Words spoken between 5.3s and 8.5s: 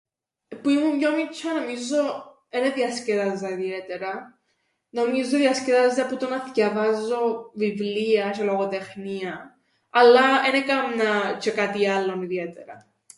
εδιασκέδαζα που το να θκιαβάζω βιβλία τζ̌αι